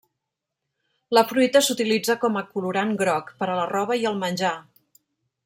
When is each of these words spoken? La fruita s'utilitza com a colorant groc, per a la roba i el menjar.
La 1.17 1.23
fruita 1.31 1.61
s'utilitza 1.67 2.15
com 2.23 2.39
a 2.41 2.43
colorant 2.55 2.95
groc, 3.03 3.31
per 3.43 3.51
a 3.51 3.59
la 3.61 3.69
roba 3.75 4.01
i 4.05 4.09
el 4.15 4.19
menjar. 4.25 4.57